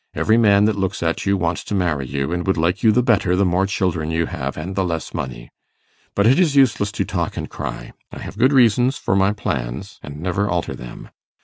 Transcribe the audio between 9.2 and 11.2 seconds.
plans, and never alter them.